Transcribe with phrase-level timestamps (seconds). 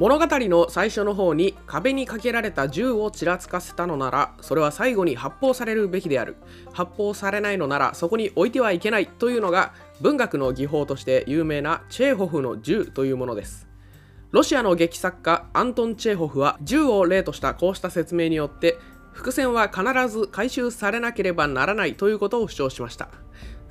[0.00, 6.36] 物語の最初の方に壁にかけられた銃をちらつかせたのならそれは最後に発砲されるべきである。
[6.72, 13.68] 発砲されないのならそこに置いてはいけないというのが文学の技法として有名なチェーホフの銃というものです。
[14.30, 18.78] ロシアの劇作家アントン・チェーホフは銃を例としたこうした説明によって
[19.12, 23.10] 伏線は必ず回収されなければならないということを主張しました。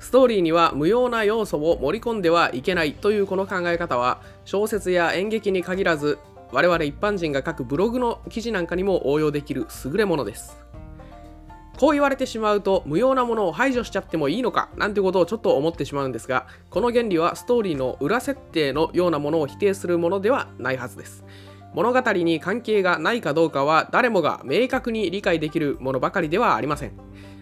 [0.00, 6.18] ストーリーには無用な要素を盛り込んではいけないというこの考え方は小説や演劇に限らず
[6.52, 10.56] 我々一般人が書くブログの記事なんかにも応用できる優れものです。
[11.78, 21.24] こう言われてしまうと無用なものを排除しちゃってもいいのかなんてことをちょっと思ってしまうんですがこの原理はストーリーの裏設定のようなものを否定するものではないはずです。
[21.72, 26.92] 物語に関係がないかどうかは誰もが明確に理解できるものばかりではありません。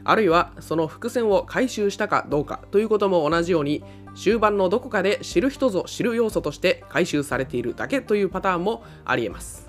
[0.08, 9.68] あるいはその伏線を回収したかどうかということも同じように終盤のどこかで知る人ぞ知る要素として回収されているだけというパターンもありえます。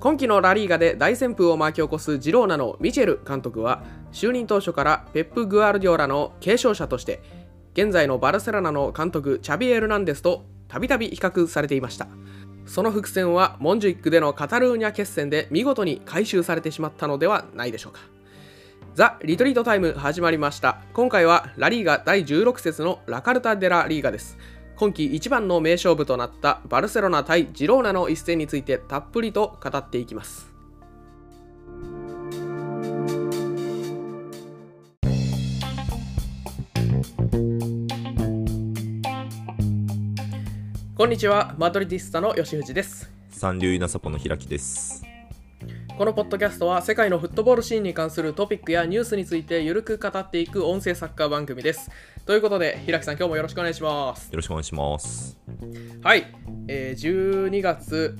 [0.00, 7.22] 今季のラリーガで大旋風を巻き起こすジローナのミチェル監督は就任当初からペップ・グアルディオラの継承者として
[7.74, 12.08] 現在のバルセロナの監督チャビエル・ナンデスとたびたび比較されていました。
[12.66, 18.17] その伏線はモンジュイックでのカタルーニャ決戦で見事に回収されてしまったのではないでしょうか。
[18.98, 20.80] ザ・リトリートタイム始まりました。
[20.92, 24.36] 今回はラリーガ第16節のラカルタ・デラ・リーガです。
[24.74, 30.52] 今季一番の名勝負となったバルセロナ対ジローナの一戦についてたっぷりと語っていきます。
[40.96, 41.54] こんにちは。
[41.56, 43.08] マドリディスタの吉藤です。
[43.30, 45.07] 三流稲サポの開きです。
[45.98, 51.90] このポッドキャストは世界のフットボールシーンに関するトピックやニュースについてゆるく語っていく音声サッカー番組です。
[52.24, 54.30] ということで平木さん今日もよろしくお願いします。
[54.30, 54.64] よろしくお願い。
[54.64, 55.36] します
[56.04, 56.32] はい、
[56.68, 58.16] えー、12月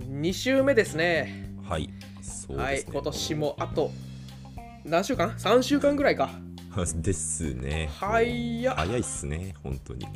[0.00, 1.48] 2週目ですね。
[1.66, 1.88] はい。
[2.20, 3.90] そうはいですね、今年もあと
[4.84, 6.28] 何週間 ?3 週間ぐらいか。
[6.96, 7.88] ですね。
[7.90, 8.76] 早っ。
[8.76, 9.54] 早いっすね。
[9.62, 10.06] 本当に、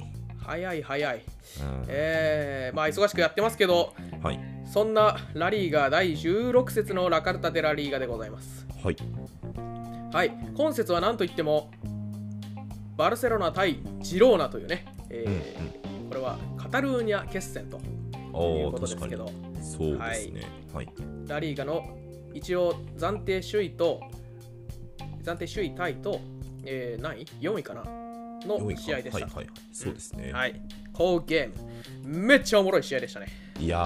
[0.43, 1.16] 早い早い。
[1.16, 1.84] うん。
[1.88, 8.67] えー、まあ忙しくやってますけどはいそんなラリーが第16節のラカルタ・デラ・リーガでございます。
[8.83, 8.97] はい。
[10.12, 10.31] はい。
[10.55, 11.71] 今節は何といっても
[12.97, 19.31] バルセロナ対ジローナというね、えーこれはカタルーニャ決戦ということですけど。
[19.61, 20.43] そうですね。
[20.73, 20.89] はい。
[21.27, 21.85] ラリーガの
[22.33, 24.00] 一応暫定首位と
[25.23, 26.21] 暫定首位タイと、
[26.65, 27.85] えー、何位 ?4 位かな？
[27.85, 28.81] の4位か。
[28.81, 29.19] 試合でした。
[29.19, 29.47] はいはいはい。
[29.73, 30.61] そうですね、はい。
[30.98, 32.26] 好ゲーム。
[32.26, 33.28] めっちゃおもろい試合でしたね。
[33.60, 33.78] い、や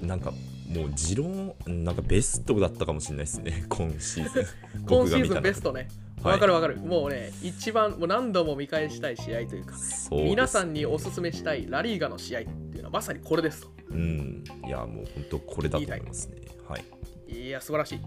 [0.00, 4.44] ーなんかもう持論なんかベストだったかもしれないですね 今シーズン
[4.86, 5.80] 今シーズンベストね。
[6.22, 6.78] はいわかるわかる。
[6.78, 9.78] もうね、一番、もう何度も見返したい試合というか、ね
[10.10, 13.68] 皆さんにおすすめしたいラリーガの試合っていうのはまさにこれですと。
[13.90, 16.36] うんいやもう本当これだと思いますね
[16.66, 16.84] はい
[17.32, 18.00] いや、素晴らしい。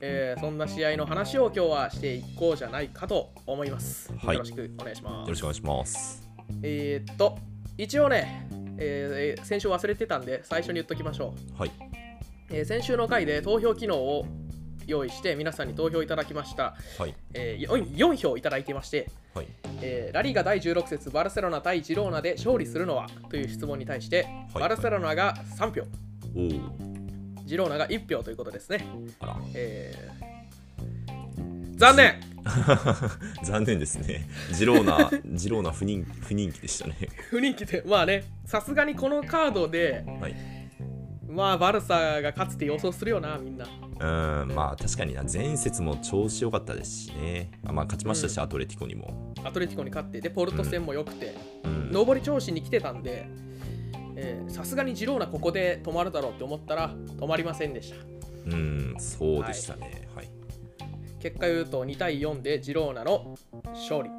[0.00, 4.10] えーそんな試合の話を今日はしていこうじゃないかと思います。
[4.16, 5.34] はいよろしくお願いしますよろ。
[5.34, 6.24] しくお願いします
[6.62, 7.38] えーっと、
[7.76, 8.48] 一応ね、
[8.78, 11.58] えー先週忘れてたんで、最初に言っときましょう。
[11.60, 11.70] はい。
[12.50, 14.26] えー先週の回で投票機能を
[14.86, 16.76] 用意して、皆さんに投票いただきました。
[16.98, 17.14] はい。
[17.34, 19.46] えー 4, 4票いただいていまして、はい。
[19.80, 23.08] えーラリーが第16節、バルセロナ対ジローナで勝利するのは？
[23.30, 24.60] という質問に対して、はい。
[24.60, 25.80] バルセロナが3票、
[26.36, 28.86] おおジローナが1票ということですね。
[29.20, 29.36] あら。
[29.54, 30.23] えー
[31.76, 32.20] 残念
[33.42, 34.28] 残念ですね。
[34.52, 36.96] ジローナ、ジローナ不人不人気でしたね。
[37.30, 40.34] 不人気で、まあね、さすがにこのカードで、はい。
[41.26, 43.66] まあ、バルサが勝つって予想するよな、みんな。
[43.66, 47.50] うん、まあ確かにな、前節も調子良かったですしね。
[47.64, 49.34] あまあ勝ちましたし、アトレティコにも。
[49.42, 53.26] アトレティコに勝って、で、ポルト戦も良くて、うん、上り調子に来てたんで、
[54.16, 57.96] えーさすがにジローナここで止まるだろうって思ったら止まりませんでした。
[58.46, 60.06] うん、そうでしたね。
[60.14, 60.33] はい。
[61.24, 63.34] 結果言うと2対4でジローナの
[63.72, 64.10] 勝利。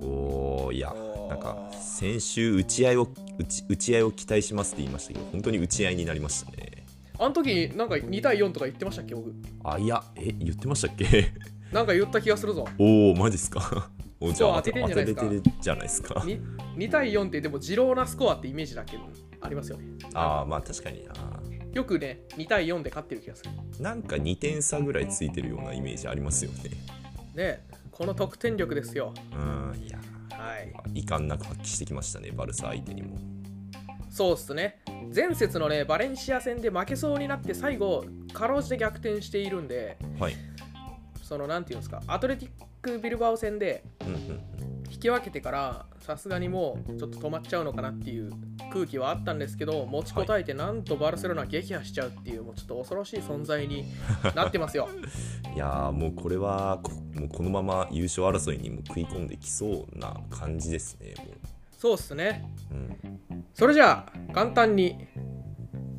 [0.00, 0.94] おおいや
[1.28, 6.84] なんか先週打ち合いを打ち打ち合いを期待しますって言いましたけど本当に打ち合いになりましたね。
[7.18, 9.34] あの時なんか2対4とか言ってましたっけ僕？
[9.64, 11.32] あいやえ言ってましたっけ？
[11.72, 12.64] なんか言った気がするぞ。
[12.78, 13.90] おおマジっすか？
[14.20, 15.22] おじゃあそう当ててんじゃないですか。
[15.24, 16.14] 当てれてるじゃないですか。
[16.14, 16.40] 2,
[16.76, 19.02] 2対4ってでもジローナスコアってイメージだけど
[19.40, 19.84] ありますよね。
[20.14, 21.12] ああまあ確かにな
[21.76, 23.50] よくね、2対4で勝ってる気がする。
[23.80, 26.70] なんか2点差ぐらいついてるようなイメージありますよね
[27.34, 29.12] ねこの得点力ですよ。
[29.34, 29.98] うんいや
[30.30, 30.56] は
[30.94, 31.00] い。
[31.00, 33.18] 遺憾なく発揮してきましたねバルサ相手にも
[34.08, 34.80] そうっすね。
[35.14, 40.34] 前節のね、バレンシア戦で負けそうになって最後、かろうじて逆転しているんで、はい
[41.22, 42.50] そのなんていうんですか、アトレティッ
[42.80, 44.55] クビルバオ戦でうんうん引
[45.06, 48.30] き分けてから、さすがにもうちょっと止まっちゃうのかなっていう
[48.72, 53.84] 空気はあったんですけど持ちこたえてなんとバルセロナ撃破しちゃうっていうもうちょっと恐ろしい存在に
[54.34, 54.88] なってますよ。
[55.54, 61.24] いやーもうこれはこもうこのまま優勝争いにも食い込んできそうな感じですねも
[61.78, 62.48] そうっすね。
[62.70, 63.20] う、うん、
[63.54, 64.96] それじゃあ簡単に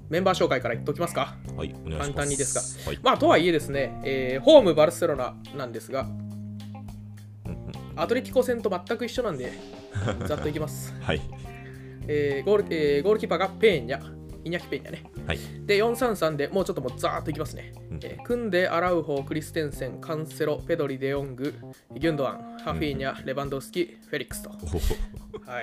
[0.09, 1.35] メンバー紹介から言っておきますか。
[1.55, 2.53] はい簡単にです
[2.85, 2.91] が。
[2.91, 6.07] はい、まあとはいえですね、えーホームバルセロナなんですが
[7.97, 9.51] アトレティコ戦と全く一緒なんで
[10.27, 11.21] ざっといきます、はい。
[12.07, 15.03] えーゴールえーゴールキーパーがペーニャイニャキペーニャね。
[15.25, 15.39] はい。
[15.65, 17.99] で433でもうちょっともうザーッといきますね、うん。
[18.01, 21.53] えークンデ、アラウホ、クリステンセン、カンセロ、ペドリ、デヨング、
[21.95, 24.49] ギュンドアン、ハフィーニャ、レバンドフスキ、フェリックスと。
[24.49, 24.55] は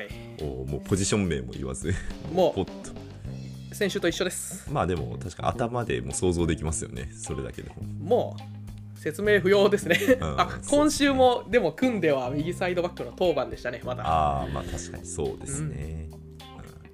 [0.01, 0.09] い。
[0.43, 1.95] おおもうポジション名も言わず。
[2.33, 3.75] もう。
[3.75, 4.09] 先週と。
[4.09, 4.71] 一緒です。
[4.71, 7.11] まあでも確か頭でも想像できますよね。
[7.13, 7.83] それだけでも。
[7.83, 8.64] もう
[9.05, 9.99] 説明不要ですね。
[10.19, 14.03] うんあ今週もでもクンデは右サイドバックの当番でしたね、まだ。
[14.07, 16.09] ああまあ確かにそうですね、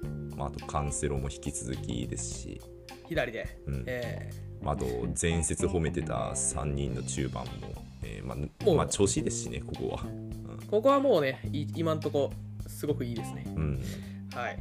[0.02, 2.60] うんまあ、あとカンセロも引き続きですし、
[3.08, 3.60] 左で。
[3.64, 4.28] うんえ
[4.60, 4.86] まあ、あと
[5.20, 7.50] 前節褒めてた3人の中盤も、
[8.02, 8.34] えーま
[8.66, 12.32] おあ、まあ調子いいですしねここは、ーここはもうね、い今んとこ
[12.66, 13.44] すごくいいですね。
[13.46, 13.80] うん、
[14.34, 14.58] はい。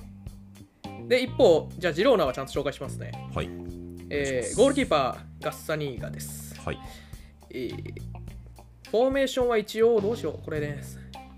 [1.08, 3.12] で、一方、じゃあジローナはちゃんと紹介しますね。
[3.34, 3.50] はい
[4.12, 6.60] えーゴールキーパー、ガッサニーガです。
[6.60, 6.78] はい
[7.52, 8.20] えー
[8.90, 10.82] フォーメーションは一応どうしようこれね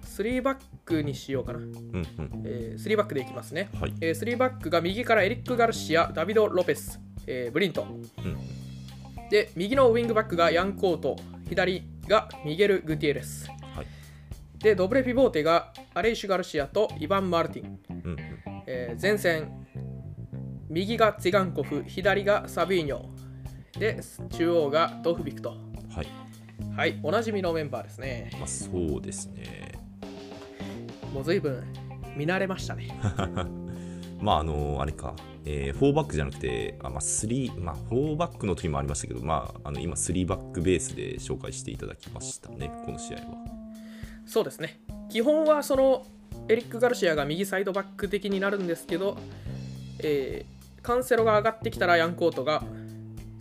[0.03, 2.05] 3バックにしようかな、うんうん。
[2.45, 3.93] えー、3バックでいきますね、はい。
[4.01, 7.83] えー、3バックが右からエリック・ガルシアダビド・ロペス、えーブリント。
[7.83, 8.37] ンうん。
[9.29, 11.15] で右のウィングバックがヤンコート
[11.47, 13.47] 左がミゲル・グティエレス。
[13.47, 13.85] はい。
[14.59, 18.17] でドブレピボーテがアレイシュ・ガルシアとイヴァン・マルティン、うんうん。
[18.67, 19.49] えー前線
[20.69, 23.05] 右がツィガンコフ左がサビーニョ。
[23.77, 23.99] で
[24.29, 26.07] 中央がドフビクとはい。
[26.75, 28.29] はいおなじみのメンバーですね。
[28.33, 29.79] まあそうですね。
[31.13, 31.63] もう随分
[32.15, 32.89] 見慣れましたね。
[34.21, 35.15] まああのあれか、
[35.45, 43.23] えー、4バックじゃなくてあ、まあ、3まあ4バックの時もありましたけどまああの今3バックベースで紹介していただきましたねこの試合は。
[44.25, 44.79] そうですね。
[45.09, 46.05] 基本はその
[46.47, 49.17] エリック・ガルシアが右サイドバック的になるんですけど、
[49.99, 52.63] えーカンセロが上がってきたらヤンコートが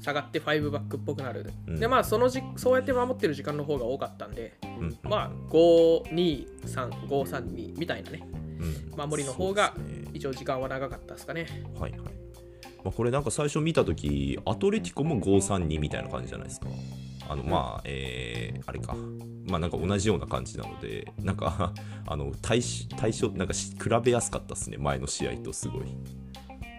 [0.00, 1.52] 下がって5バックっぽくなる。
[1.68, 8.22] うんで、まあそのじ、そうやって守ってる時間の方が多かったんで、うんまあ、5-2-3、5-3-2みたいなね、
[8.58, 9.74] うん守りの方が
[10.12, 11.46] 一応時間は長かったですかね。
[11.78, 12.00] はいはい。
[12.82, 16.66] まあ、これなんか最初見たとき、アトレティコも532みたいな感じじゃないですか。
[17.28, 18.96] あの、まあ、えー、あれか。
[19.46, 21.72] まあなんか同じような感じなので、なんか、
[22.06, 25.82] あの、対し対象、なんかし比べやすかったですね、前の試合とすごい。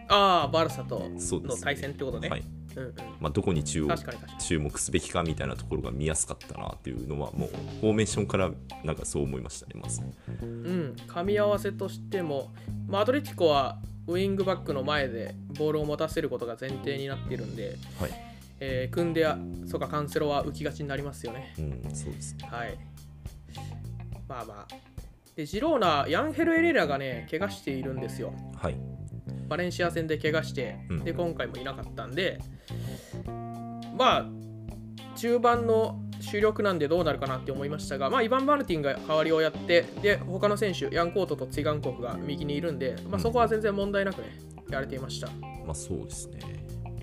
[0.10, 2.30] ああ、バルサとの対戦ってことね。
[2.30, 2.44] はい。
[2.76, 4.42] うんうん、まあ、どこに注確かに確かに。
[4.42, 7.50] 注目すべきかみたいなところが見やすかったなっていうのは、もう、
[7.82, 8.52] フォーメーションから
[8.84, 10.02] なんかそう思いましたね、まず。
[10.42, 12.52] うん、噛み合わせとしても、
[12.88, 18.12] まあ、アトレティコはウイングバックの前でボールを持たせることが前提になっているんで、はい。
[18.60, 21.54] えー、組んでや、そうか、カンセロは浮きがちになりますよね。
[21.58, 22.48] うん、そうですね。
[22.50, 22.78] はい。
[24.28, 24.92] まあまあ。
[25.36, 28.34] で、ジローナ、ヤンヘル・エレラがね、怪我しているんですよ。
[28.56, 28.76] はい。
[29.52, 32.40] バレンシア戦で怪我してうん、で、今回もいなかったんで、
[33.98, 34.26] まあ、
[35.18, 44.40] 中盤の主力なんでどうなるかなって思いましたが、まあ、イヴァン・マルティンが代わりをやって、で、他の選手、ヤンコートとツィガンコフが右にいるんで、まあ、そこは全然問題なくね、
[44.70, 45.28] やれていました。
[45.66, 46.40] まあそうですね。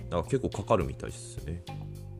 [0.09, 1.63] なんか結構かかるみたいですね。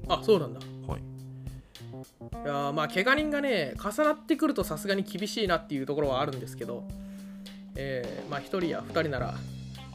[0.08, 0.60] あ、そうなんだ。
[0.88, 1.02] はい。
[1.02, 6.88] いやーまあ怪我人がね重なってくるとさすがに厳しいなっていうところはあるんですけど、
[7.76, 9.34] えーまあ1人や2人なら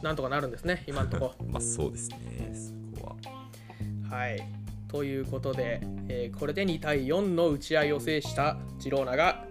[0.05, 2.17] なんとかなるんですね今のとこ まあそうですね、
[2.53, 3.15] そこ
[4.11, 4.15] は。
[4.15, 4.47] はい
[4.87, 9.47] ということで、えーこれで2対4の打ち合いを制したジローナが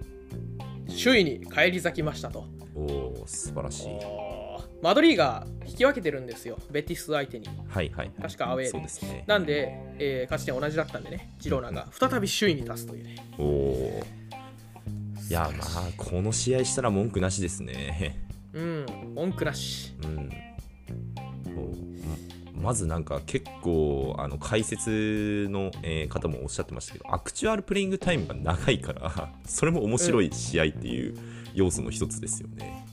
[0.87, 2.47] 首位に返り咲きましたと
[2.77, 3.89] おお素晴らしい。
[4.81, 8.11] マドリーが引き分けてるんですよベティス相手にはいはい。
[8.23, 9.25] 確かアウェーでそうですね。
[9.27, 14.03] なんで、えー勝ち点同じだったんでねジローナが再び首位に立つというねおお。
[15.29, 18.21] いやまあこの試合したら文句なしですね。
[18.55, 20.31] うん文句なしうん。
[22.57, 31.15] おまずなんか結構あの解説の、えー方もおっしゃってましたけど actual playing time が長いから それも面白い試合っていう
[31.53, 32.87] 要素の一つですよね。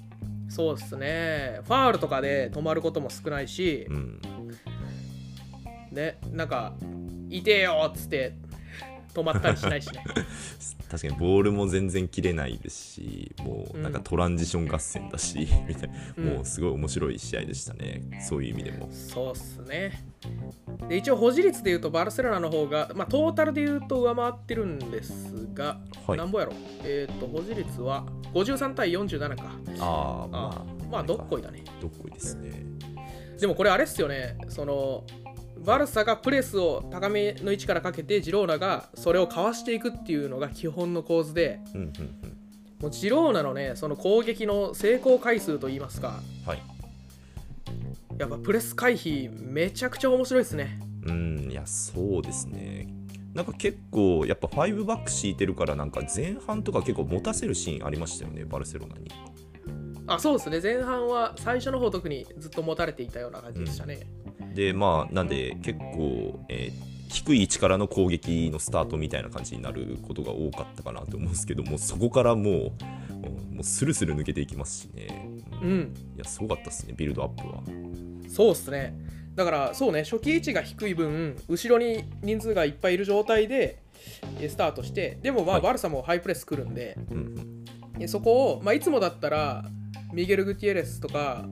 [0.49, 1.61] そうですね。
[1.63, 4.21] ファールとかで止まることも少ないしう、ん。
[5.91, 6.73] ね、なんか、
[7.29, 8.33] いてえよっつって、
[9.13, 10.03] 止まったりしないしね。
[10.89, 16.25] 確かにボールも全然切れないですしもうなんかトランジション合戦だし、みたいうん。
[16.25, 18.01] もうすごい面白い試合でしたね。
[18.27, 18.89] そういう意味でも。
[18.91, 20.03] そうっすね。
[20.89, 26.17] で一応保持率でいうとバルセロナの方が、まあ、トータルでいうと上回ってるんですが、はい。
[26.17, 26.53] なんぼやろ？
[26.83, 29.51] えっ、と保持率は53対47か。
[29.79, 31.63] ああまああまあどっこいだね。
[31.81, 32.63] どっこいですね。
[33.39, 34.37] でもこれあれっすよね。
[34.49, 35.03] その
[35.63, 42.37] バルサがプレスを高めの位置からかけてジローナがそれをかわしていくっていうのが基本の構図でうんうんうん。
[42.81, 46.19] もうジローナのねその攻撃の成功回数といいますか。
[46.45, 46.61] はい。
[48.17, 50.79] やっぱプレス回避めちゃくちゃ面白いですね。
[51.05, 52.87] うんいやそうですね。
[53.33, 59.09] なんか結構やっぱ5バック敷いてるからなんか前半とか結構持たせるシーンありましたよねバルセロナに。
[60.07, 60.59] あそうですね。
[60.61, 63.99] 前半は最初の方特にずっと持たれていたような感じでしたね、
[64.53, 75.29] でまあなんで結構、えー低い位置からの攻撃のスタートみたいな感じになることが多かったかなと思うんですけどもそこからもうもうスルスル抜けていきますしね、
[75.61, 75.69] うん。
[75.69, 75.93] うん。
[76.15, 77.61] いやすごかったですねビルドアップは。
[78.29, 78.95] そうっすね。
[79.35, 83.81] だからそうね初期位置が低い分後ろに人数がいっぱいいる状態で
[84.39, 85.63] えスタートしてでもまあ、はい。
[85.63, 87.65] バルサもハイプレス来るんでうんうん。
[87.99, 89.65] えそこを、まあ、いつもだったら
[90.13, 91.45] ミゲル・グティエレスとか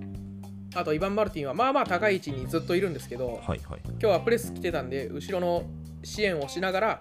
[0.76, 3.82] あとイヴァン・マルティンはまあまあ高い位置にずっといるんですけどはいはい。
[3.86, 5.64] 今日はプレス来てたんで後ろの
[6.04, 7.00] 支援をしながら、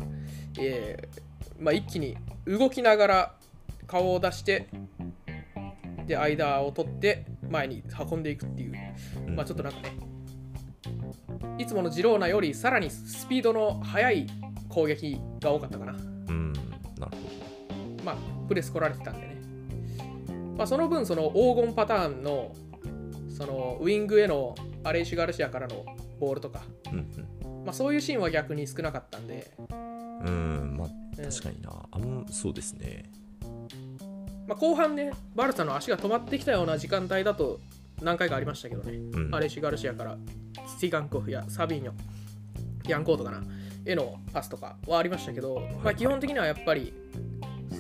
[0.59, 3.35] えーまあ、一気に動きながら
[3.87, 4.69] 顔を出して
[6.07, 8.73] で間を取って前に運んでいくっていう、
[9.27, 9.37] うん。
[9.37, 9.97] まあちょっとなんかね
[11.59, 14.27] いつものジローナよりさらにスピードの速い
[14.69, 15.93] 攻撃が多かったかな。
[15.93, 15.97] う
[16.33, 17.13] んなる
[18.05, 18.17] まあ
[18.49, 19.37] プレス来られてたんでね、
[20.57, 22.55] まあ、その分その黄金パターンの
[23.39, 25.87] そのウイングへのアレイシュ・ガルシアからの
[26.19, 27.65] ボールとか、ほどうん。
[27.65, 30.31] まあ、そういうシーンは逆に少なかったんで、うんう
[30.75, 31.31] んまあうん。
[31.31, 31.71] 確かにな。
[31.93, 33.05] あんそうですね。
[34.49, 37.61] まあ、後半ねバルサの足が止まってきたような時間帯だと
[38.03, 39.35] 何回かありましたけどね、うん。
[39.35, 40.19] アレイシュ・ガルシアから。
[40.67, 41.93] スティガンコフやサビーニョ
[42.89, 43.43] ヤンコートかな。
[43.87, 46.93] へのパスとかはありましたけど、まあ、基本的にはやっぱり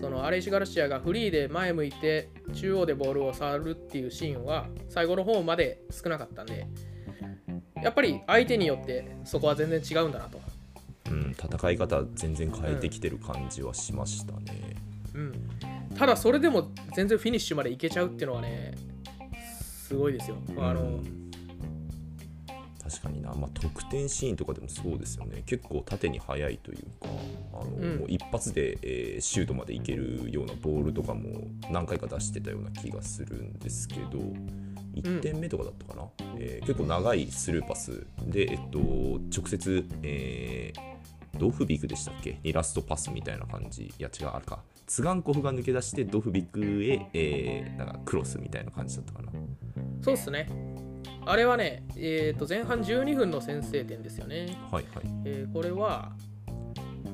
[0.01, 6.67] そのアレイシュ・ガルシアがフリーで前向いて中央でボールを触るっていうシーンは最後の方まで少なかったんで
[7.83, 10.41] やっぱり相手によってそこは全然違うんだなと、
[11.11, 14.77] うん、戦い方全然変えてきてる感じはしましたね。
[15.15, 15.33] うん、
[15.97, 18.75] ただそれでも全然フィニッシュまでいけちゃうっていうのはね
[19.87, 20.37] すごいですよ。
[20.59, 21.28] あの、うん
[22.89, 25.43] 確かにな、まあ、得点シーンとかでもそうですよね。
[25.47, 27.09] 結構縦に速いというか
[27.53, 27.99] あの、うん。
[27.99, 34.19] もう一発で、えーシュートまでいけるようなボールとかも何回か出してたような気がするんですけど
[34.95, 38.79] 1点目とかだったかな、えー結構長いスルーパスで、えっと、
[39.35, 40.89] 直接、えー
[41.39, 42.41] ドフビクでしたっけ？
[42.43, 43.85] にラストパスみたいな感じ。
[43.85, 44.63] いや違うあれか。
[44.87, 49.31] ツガンコフが抜け出してドフビクへ、えーなんかクロスみたいな感じだったかな。
[50.03, 50.49] そうっすね。
[51.29, 54.57] あれはね、えー、と前半12分の先制点ですよね。
[54.71, 55.05] はいはい。
[55.27, 56.13] えーこれは、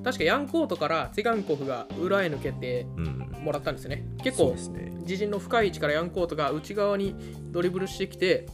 [0.05, 3.25] 確かヤンコートからツィガンコフが裏へ抜けてうん。
[3.43, 4.05] もらったんですよね。
[4.23, 4.93] 結構そうで、すね。
[5.01, 7.17] 自陣の深い位置からヤンコートが内側に
[7.51, 8.47] ドリブルしてきて、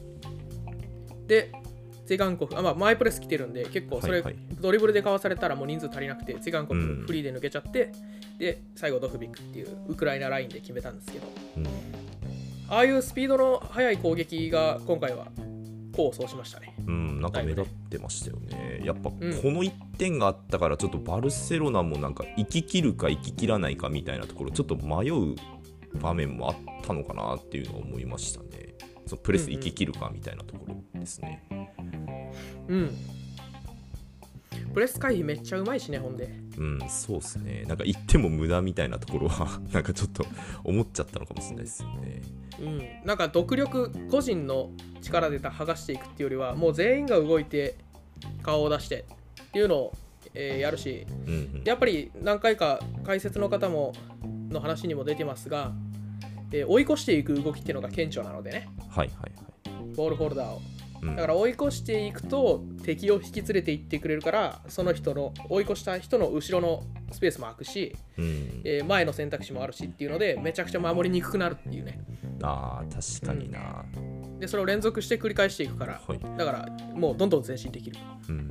[1.27, 1.53] で、
[2.07, 4.37] ツィガンコフ、あまあ、マイプレス来てるんで、結構それ、はいはい。
[4.61, 7.07] ドリブルでかわされたらもう人数足りなくて、ツィガンコフうん。
[7.07, 7.93] フリーで抜けちゃって、
[8.39, 11.27] で、最後ドフビックっていうウクライナラインで決めたんですけど、
[11.59, 11.67] うん。
[12.71, 15.27] ああいうスピードの速い攻撃が今回は
[16.01, 16.75] 功を奏しましたね。
[16.87, 18.83] うん、なんか目立ってましたよね。
[18.85, 25.37] やっぱこうんの1点があったから、ちょっとバルセロナもなんか生き切るか生き切らないかみたいなところ、ちょっと迷う
[26.01, 28.75] 場面もあったのかなっていうのは思いましたね。
[29.07, 31.45] そのプレス生き切るかみたいなところですね。
[32.69, 32.97] うん。
[34.73, 36.33] プレス回避めっちゃうまいしね、ほんで。
[36.59, 37.65] うん、そうっすね。
[37.67, 40.25] なんか言っても無駄みたいなところは、 なんかちょっと
[40.63, 42.23] 思っちゃったのかもしれないですよね。
[42.61, 43.07] うん。
[43.07, 47.77] なんか独力、個人の力で剥がしていくっていうよりは、もう全員が動いて
[48.43, 49.05] 顔を出して
[49.43, 49.93] っていうのを、
[50.35, 51.63] えーやるし、うん、うん。
[51.65, 53.93] やっぱり何回か解説の方も
[54.49, 55.73] の話にも出てますが、
[56.53, 59.95] えー追い越していく動きっていうのが顕著なのでね、はいはいはい。
[59.97, 60.57] ボールホルダーを。
[61.03, 71.99] うんだから追い越していくと敵を引き連れていってくれるからその人の追い越した人の後ろのスペースも空くし、うん、えー前の選択肢もあるしっていうのでめちゃくちゃ守りにくくなるっていうね
[72.43, 73.85] ああ、確かにな。
[74.41, 76.01] でそれを連続して繰り返していくから。
[76.07, 76.21] はい。
[76.37, 77.99] だからもうどんどん前進できる。
[78.29, 78.51] うん。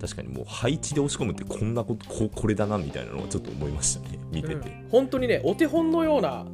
[0.00, 4.18] 確かにもう配置で押し込むってこんなことここれだなみたいなのはちょっと思いましたね。
[4.30, 4.88] 見てて、うん。
[4.90, 6.46] 本当にねお手本のような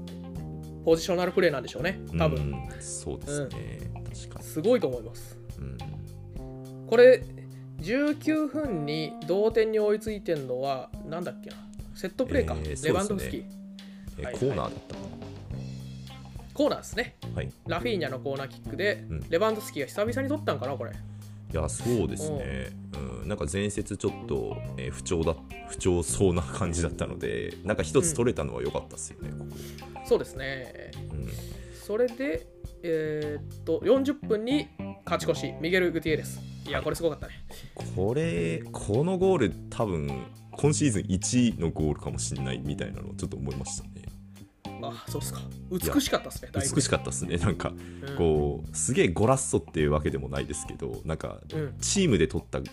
[0.84, 2.00] ポジショナルプレーなんでしょうね。
[2.16, 3.48] 多分、うんそうですね、
[3.94, 5.38] 確かに、すごいと思います。
[5.58, 5.78] うん。
[6.86, 7.22] これ
[7.80, 11.56] 19分に同点に追いついてんのはなんだっけな。
[11.94, 12.88] セットプレーか、えーそうですね。
[12.88, 13.44] レバンドフスキ。
[14.18, 15.00] えはいコーナーだったか
[16.54, 17.16] コーナーですね。
[17.30, 17.52] なはい。
[17.66, 19.26] ラフィーニャのコーナーキックで、うん。
[19.28, 20.92] レバンドフスキが久々に取ったんかなこれ。
[20.92, 22.70] いやそうですね、
[23.22, 25.36] うん、なんか前節ちょっと、えー不調だ
[25.68, 29.56] 不調そうな感じだったのでなんか一つ取れたのは良かったですよね、ここ、
[30.04, 30.90] そうですね。
[31.12, 31.28] うん、
[31.72, 32.48] それで
[32.82, 34.68] えーっと40分に
[35.04, 35.54] 勝ち越し。
[35.60, 36.40] ミゲル・グティエレス。
[36.66, 37.34] いやこれすごかったね。
[37.94, 44.03] これこのゴール多分今シーズン1位のゴールかもしれないみたいなのをちょっと思いましたね
[44.82, 45.40] あそうっすか。
[45.70, 47.36] 美しかったですね美しかったですね。
[47.38, 47.72] なんか
[48.08, 48.16] うん。
[48.16, 51.74] こうすげえゴラッソっていうわけでもないですけどなんかうん。
[51.80, 52.64] チームで取った1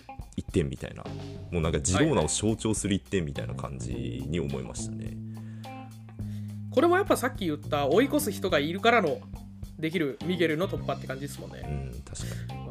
[0.51, 1.03] 点みたいな。
[1.51, 3.93] もうなんかジローナを象徴する1点みたいな感じ
[4.27, 5.13] に思いましたね、
[6.71, 9.19] これもやっぱさっき言った追い越す人がいるからの
[9.77, 12.70] できるミゲルの突破って感じですもんうね、ん確かう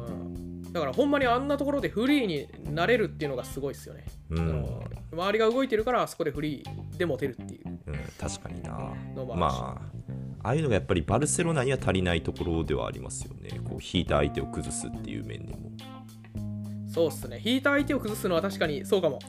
[0.71, 4.65] だからほんまにあんなところでフリーになれるっていうのがすごいですよね、にうん、
[5.11, 7.79] 周りが動いてるからあそこでフリーで持てるっていう。
[7.87, 8.93] うん、確かにな。
[9.35, 9.81] まあ
[10.43, 13.59] ああいうのがやっぱりバルセロナには足りないところではありますよね。
[13.63, 15.71] こう引いた相手を崩すっていう面でも。
[16.87, 17.41] そうっすね。
[17.43, 19.19] 引いた相手を崩すのは確かにそうかも。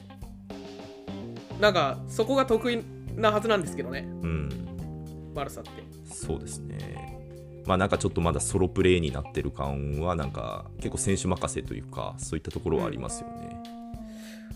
[1.59, 2.83] なんかそこが得意
[3.15, 4.07] なはずなんですけどね。
[4.23, 4.49] うん。
[5.35, 5.71] バルサって。
[6.05, 7.12] そうですね。
[7.65, 13.61] まあなんかちょっとまだソロプレーになってる感はなんか結構選手任せというかそういったところはありますよね。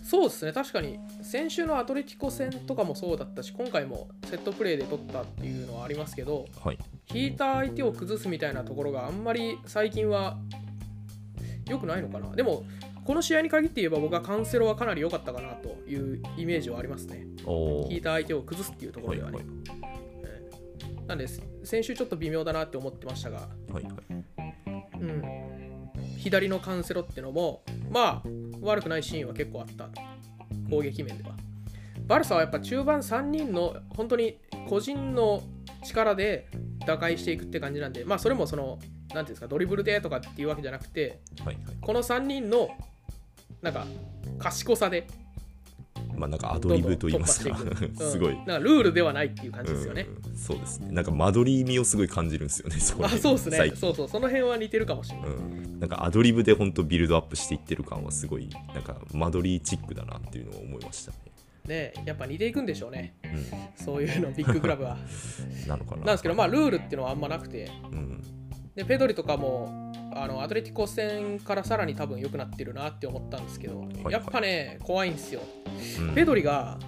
[0.03, 0.53] そうですね。
[0.53, 6.77] 確かに先週のアトレティコ戦とかもそうだったし今回もセットプレーで取ったっていうのはありますけどはい。
[7.13, 10.37] 引いた相手を崩すみたいなところがあんまり最近は
[11.67, 12.33] 良くないのかな。
[12.35, 12.63] でも
[13.03, 17.25] この試合に限って言えば僕はカンセロはかなり良かったかなというイメージはありますね。
[17.89, 19.45] 引いた相手を崩すっていうところではね、はい
[20.23, 21.07] えー。
[21.07, 21.27] なんで
[21.67, 23.39] 先週ちょっと微妙だなって思ってましたが、
[23.71, 23.93] はいはい。
[24.99, 28.29] うん、左のカンセロってのもまあ
[28.61, 29.89] 悪くないシーンは結構あった
[30.69, 31.35] 攻撃面では
[32.07, 34.37] バルサはやっぱ中盤3人の本当に
[34.69, 35.43] 個人の
[35.83, 36.47] 力で
[36.85, 41.75] 打開していくって感じなんでまあそれもその何ていうんですかドリブルでとかっていうわけじゃなくてはいはい。
[41.81, 42.69] この3人の
[43.61, 43.85] なんか
[44.39, 45.05] 賢さで
[46.17, 47.57] まあなんかアドリブと言いますか。
[47.99, 48.35] すごい。
[48.35, 50.35] なんかルールではないっていう感じですよね、うん。
[50.35, 50.91] そうですね。
[50.91, 52.79] なんか間取り味をすごい感じるんですよね。
[52.79, 53.21] そあ辺。
[53.21, 53.71] そうですね。
[53.75, 54.09] そうそう。
[54.09, 55.31] その辺は似てるかもしれない、う
[55.77, 61.17] ん、なんかアドリブで本当ビルドアップしていってる感はすごいなんか間取りチックだなっていうのを思いましたね。
[61.65, 63.15] ねやっぱ似ていくんでしょうね。
[63.23, 64.95] うそういうのビッグクラブは。
[64.95, 64.97] ん、
[65.67, 65.97] なのかな。
[65.97, 67.69] なんですけどまあルールっていうのはあんまなくて。
[67.91, 68.21] うん、
[68.75, 75.41] でペドリとかもあのアトレティコ戦からさらに多分良くなってるなって思ったんですけど、はいやっぱね怖いんですよ
[75.99, 76.79] うんペドリが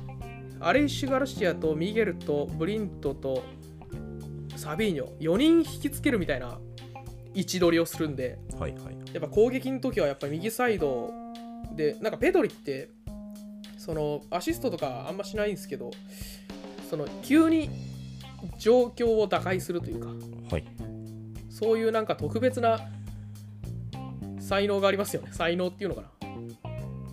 [0.60, 3.44] アレイシュ・ガルシアとミゲルとブリントと
[4.56, 6.60] サビーニョ4人引きつけるみたいな
[7.34, 8.98] 位置取りをするんではいはい。
[9.14, 11.12] やっぱ攻撃の時はやっぱ右サイド
[11.76, 12.90] でなんかペドリって
[13.78, 15.92] そのアシストとかあんましないんですけど
[16.90, 17.70] その急に
[18.58, 20.10] 状況を打開するというか
[20.52, 20.66] はい。
[21.50, 22.80] そういうなんか特別な
[24.50, 25.30] 才能がありますよね。
[25.32, 26.10] 才能っていうのかな。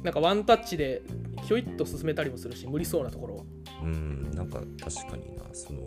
[0.02, 1.02] なんかワンタッチで
[1.44, 3.46] ひょいっと進めたりもするし無理そうなところを
[3.82, 5.82] うん、なんか確かにな、その、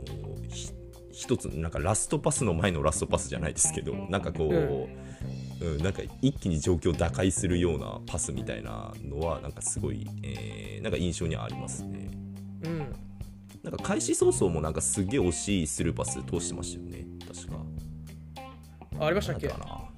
[0.48, 0.72] ひ
[1.12, 4.88] 一つ、なんかラストパスの前のラストパスじゃないですけど、なんかこ
[5.62, 12.10] う、うん、なんか一気に状況を打開するようなパスみたいなのは、なんかすごい、えーなんか印象にはありますね。
[12.64, 12.78] うん。
[13.64, 17.56] なんか開始早々もなんかすげえ惜しいスルーパス通してましたよね、確か。
[19.00, 19.52] あありましたっけ？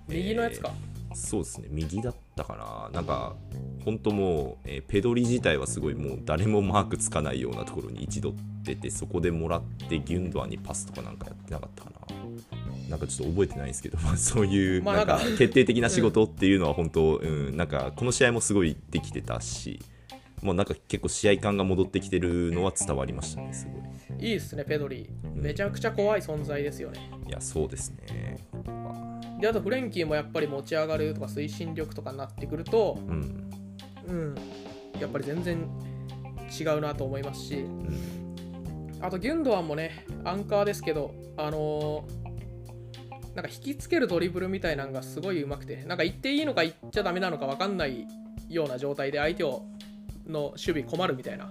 [0.08, 0.72] 右のやつか、
[1.14, 3.36] そうですね、右だったかな、なんか、
[3.84, 12.02] 本当もう、えーペドリ自体はすごいもう誰もマークつかないようなところに一度出て、そこでもらって、ギュンドアンにパスとかなんかやってなかったかな。
[12.90, 19.80] なんかちょっと覚えてないんですけど、まあ、そういうまあなんか決定的な仕事っていうのは本当、うん、なんかこの試合もすごいできてたし、
[20.42, 23.82] もうなんか結構試合感が戻ってきてるのは伝わりましたね、すごい。
[24.28, 28.38] いいですねペドリめちゃくちゃ怖い存在ですよねいや、そうですね。
[29.42, 33.50] であとフレンキーもやっぱり持ち上がるとか推進力とかになってくるとうん、
[34.08, 34.36] うん
[35.00, 35.68] やっぱり全然
[36.60, 37.56] 違うなと思いますし。
[37.56, 42.22] うん、あとギュンドアンもねアンカーですけどあのー
[43.36, 48.06] なんか引きつけるドリブルみたいなのがすごい上手くてなんか言っていいのか言っちゃダメなのか分かんない
[48.50, 49.64] ような状態で相手を
[50.28, 51.50] の守備困るみたいな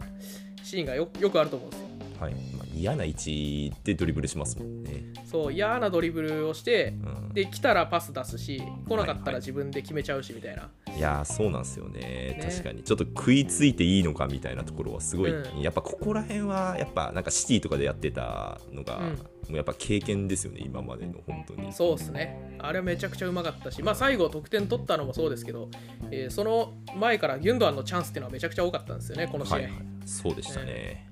[0.63, 1.87] シーンがよよくあると思うんですよ。
[2.21, 2.35] はい。
[2.35, 5.13] まあ、嫌な位置でドリブルしますもんね。
[5.25, 9.35] そう嫌なドリブルをしてうん、で来たらパス出すし来なかったはいはい。
[9.35, 12.01] ら自分で決めちゃうしみたいな、いやーそうなんですよね。
[12.01, 12.41] ね。
[12.43, 12.83] 確かに。
[12.83, 15.61] ちょっと食いついていいのかみたいなところはすごい、うん。
[15.61, 19.07] やっぱここら辺はやっぱなんかシティとかでやってたのが、うん。
[19.51, 21.73] もうやっぱ経験ですよね今までの本当に。
[21.73, 22.57] そうですね。
[22.59, 25.69] あれはめちゃくちゃうまかったし、まあ最後得点取ったのもそうですけど、
[26.11, 29.55] えーその前からギュンドアンのチャンスっていうのはめちゃくちゃ多かったんですよね、この試合。
[29.55, 29.73] はいはい。
[30.07, 31.09] そうでしたね、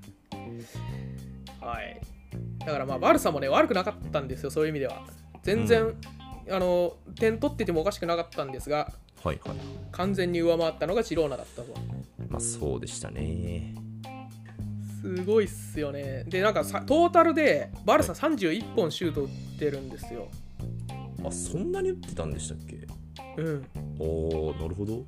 [1.68, 2.00] はい。
[2.60, 5.02] だからまあバルサもね、悪くなかったんですよ、そういう意味では。
[5.42, 6.00] 全然、うん
[6.50, 8.90] あの点取っててもおかしくなかったんですが、
[9.22, 9.56] はいはい
[9.92, 11.74] 完全に上回ったのがジローナだったと。
[12.30, 13.74] まあそうでしたね
[15.02, 16.24] すごいっすよね。
[16.26, 19.28] で、なんかさトータルでバルサ31本シュート打っ
[19.58, 20.28] てるんですよ。
[21.22, 22.86] あそんなに打ってたんでしたっけ？
[23.42, 23.66] うん。
[23.98, 25.04] おーなるほど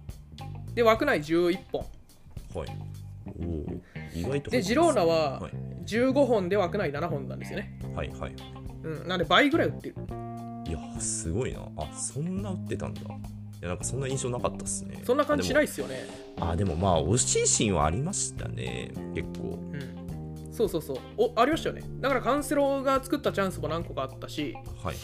[0.75, 1.87] で、枠内11本。
[2.55, 2.69] はい
[4.15, 5.53] 意外とで、ジローナははい
[5.87, 7.79] 15本で枠内7本なんですよね。
[7.95, 8.35] はいはい
[8.85, 9.09] うん。
[9.09, 9.97] なんで倍ぐらい打ってる。
[10.67, 13.05] いやすごいなあそんな打ってたんだい
[13.61, 16.07] やなんかそんな印象なかったっすねそんな感じしないいっすよね。
[16.39, 20.53] あでもまあ惜しいシーンはありましたね結構うん。
[20.53, 20.99] そうそうそう。
[21.17, 21.83] お、ありましたよね。
[22.01, 24.97] だからカンセロが作ったチャンスも何個かあったし、はいはい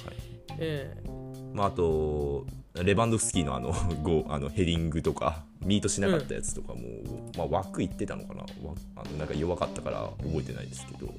[0.58, 1.10] ええ
[1.52, 2.46] まあ、あと
[2.82, 3.68] レバンドフスキーのあの
[4.02, 6.80] ゴーあのヘディングとかミートしなかったやつとかも、
[7.36, 8.40] まあ、枠いってたのかな？
[8.40, 11.12] わあのなんか弱かったから覚えてないですけど、ま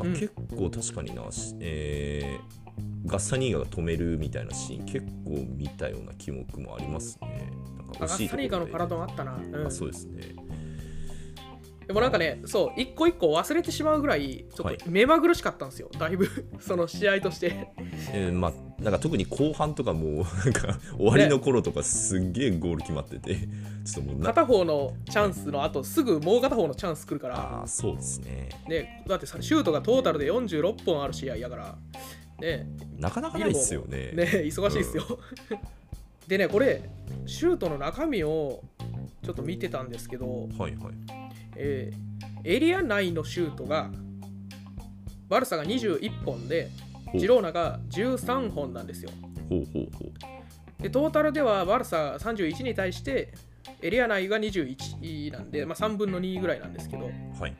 [0.00, 2.68] あうん結構確かにな、しえー
[3.06, 7.50] ガッサニーガが止めるみたいなシーン結構見たような記憶もありますね。
[7.76, 9.36] なんか惜しいところでッサニーカのパラドンあったな。
[9.36, 10.36] うんあそうですね。
[11.88, 16.28] でもなんかね、そう、一個一個忘れてしまうぐらい、ちょはいっと目まぐるしかったんですよ、だいぶ、
[16.60, 17.70] その試合として。
[18.12, 28.48] えーまあ、なんか特に後半とかもう なんか終わりの頃とかすんげえゴール決まってて、ちょっともうな片方のチャンスの後、すぐもう片方のチャンス来るから、あーそうですね。
[28.68, 31.76] ね、だってさ、シュートがトータルで46本ある試合やから、
[32.40, 34.12] ね、なかなかないですよね。
[34.12, 35.18] ね、忙しいですよ。
[36.28, 36.88] でね、これ、
[37.26, 38.62] シュートの中身を
[39.24, 40.94] ちょっと見てたんですけど、はいはい。
[41.56, 43.90] えーエリア内のシュートが
[45.28, 46.70] バルサが21本で
[47.14, 49.10] ジローナが13本なんですよ。
[49.48, 50.82] ほうほうほう。
[50.82, 53.32] でトータルではバルサ31に対して
[53.82, 57.56] エリア内が21なんで、まあ、3分の2ぐらいなんですけどはい。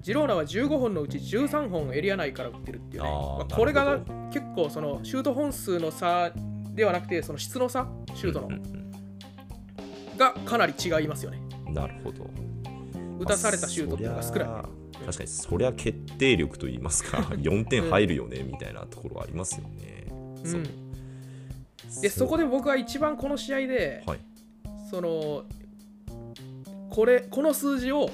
[0.00, 3.08] ジローナは15本のうち13本エリア内から打ってるっていうね。
[3.08, 3.98] まあこれが
[4.30, 6.32] 結構そのシュート本数の差
[6.74, 8.84] ではなくてその質の差シュートの、うんうん
[10.16, 11.40] がかなり違いますよね。
[11.66, 12.30] うんなるほど。
[13.18, 14.46] 打たされたシュートっていうのが少ない、
[15.04, 20.46] 確かにそりゃ決定力と言いますか 4点入るよねみたいなところありますよね、うん。
[20.46, 20.62] そう。
[22.02, 24.18] でそこでで僕は一番この試合で、はい。
[24.90, 25.44] その
[26.90, 28.10] これこの数字を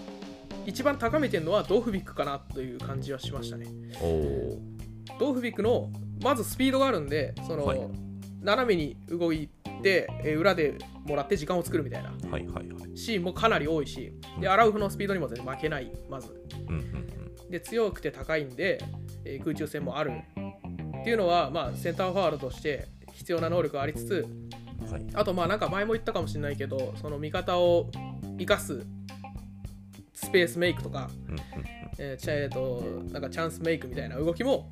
[0.66, 3.66] 一番高めてるのはドーフビックかなという感じはしましたね。
[5.18, 5.34] ドー。
[5.34, 5.90] フビックの
[6.22, 7.80] まずスピードがあるんでその、はい。
[8.42, 9.48] 斜めに動い
[9.82, 12.12] てえー裏でもらって時間を作るみたいな。
[12.94, 16.28] シーンもかなり多いしでアラウフのスピードにも全然負けないまず。
[17.48, 18.78] で強くて高いんで、
[19.24, 20.12] えー空中戦もある。
[21.00, 24.26] っていうのは、まあ、センターフォワードとして必要な能力がありつつ
[25.14, 27.90] あとまあなんか前も言ったかもしれないけどその味方を
[28.38, 28.84] 生かす
[30.12, 31.08] スペースメイクとか、
[31.98, 34.70] えーチャえーとなんかチャンスメイクみたいな動きも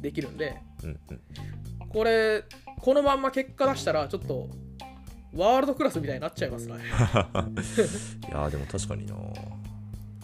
[0.00, 0.56] できるんで。
[1.90, 2.44] これ
[2.80, 4.48] このまんま結果出したらちょっと
[5.34, 6.74] ワールドクラスみたいになっちゃいますね。
[8.28, 9.14] いやーでも確かにな。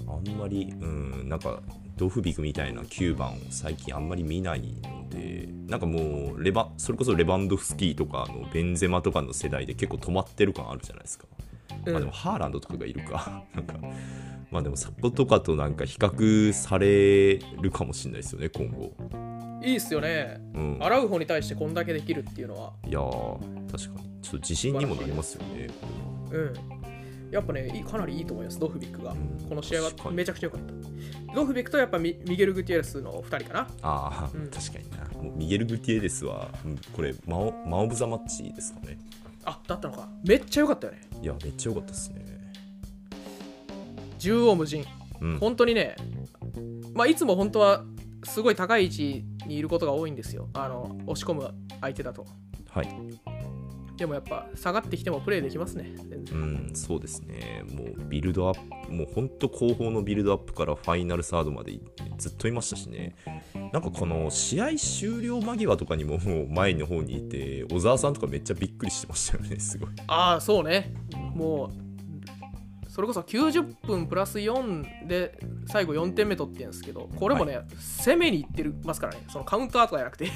[0.06, 1.60] あんまりうんなんか
[1.96, 11.26] ドフビクみたいな9番を最近あんまり見ないのでなんかもうレバそれこそレバンドフスキーとかのベンゼマとかの世代で結構止まってる感あるじゃないですか、
[11.86, 11.92] うん。
[11.92, 13.44] まあでもハーランドとかがいるか。
[13.54, 13.74] なんか
[14.50, 18.92] まあでもそことかとなんか比較されるかもしれないですよね今後
[19.64, 20.40] いいっすよね。
[20.54, 22.72] うんアラウホに対してこんだけできるっていうのは。
[22.86, 25.68] いやー確かにちょっと自信にもなりますよね
[26.32, 26.54] うん。
[27.30, 29.12] やっぱね、いいかなりいいと思います、ドフビックが。
[29.12, 31.34] うんこの試合はめちゃくちゃ良かった。
[31.34, 33.60] ドフビックとやっぱミミゲル・グティエレスの2人かな。
[33.82, 38.98] ああ、うん確かになもうミゲル・グティエレスは、うんこれマオマオブ・ザ・マッチですかね
[39.44, 40.08] あ、だったのか。
[40.24, 41.00] めっちゃ良かったよね。
[41.22, 42.24] いやめっちゃ良かったですね
[44.18, 44.84] 縦横無尽。
[45.20, 45.96] うん本当にね、
[46.94, 47.84] まあ、いつも本当は
[48.24, 50.48] すごい高い位置にいることが多いんですよ。
[50.54, 52.26] あの押し込む相手だと。
[52.70, 52.88] はい
[53.96, 55.92] でもやっぱ下がってきてもプレーできますね。
[56.10, 61.78] 全然うんそうですねもうビルドアップもう本当後方のビルドアップからファイナルサードまで
[62.18, 63.14] ずっといましたしね
[63.72, 70.92] なんかこの試合終了間際とかにももう前の方にいて小沢さんとかめっちゃびっくりしてましたよねすごいああ、そうね。
[71.34, 71.83] もう、
[72.94, 79.24] それこそ90分プラス4で最後4点目取ってるんですけどこれもね、攻めにいってるますからね。
[79.28, 80.26] そのカウンターとかじゃなくて。
[80.26, 80.32] いや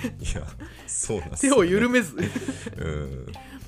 [0.88, 2.16] そうなんです 手を緩めず。
[2.18, 3.26] うん。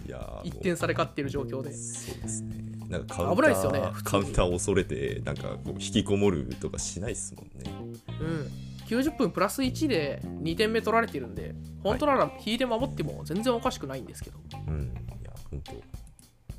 [0.09, 1.73] いやー1点差で勝っている状況で。
[1.73, 2.57] そうですね。
[2.89, 7.97] なんかカウンター危ないですよねカウンターを恐れてなんかこう引きこもるとかしないですもんね。
[8.21, 8.51] うん。
[8.89, 14.93] 90分プラス1で2点目取られてるんで本当なら引いて守っても全然おかしくないんですけど、うん。
[15.23, 16.10] いや本当